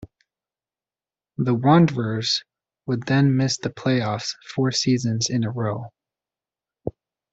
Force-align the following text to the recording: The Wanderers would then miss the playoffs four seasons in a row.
The 1.37 1.53
Wanderers 1.53 2.43
would 2.87 3.03
then 3.03 3.37
miss 3.37 3.59
the 3.59 3.69
playoffs 3.69 4.33
four 4.47 4.71
seasons 4.71 5.29
in 5.29 5.43
a 5.43 5.51
row. 5.51 5.91